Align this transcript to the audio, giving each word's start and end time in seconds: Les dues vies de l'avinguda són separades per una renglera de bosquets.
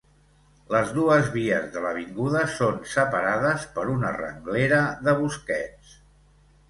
Les 0.75 0.93
dues 0.93 1.27
vies 1.35 1.67
de 1.75 1.83
l'avinguda 1.83 2.41
són 2.55 2.81
separades 2.95 3.67
per 3.79 3.85
una 3.97 4.15
renglera 4.19 4.81
de 5.09 5.15
bosquets. 5.21 5.97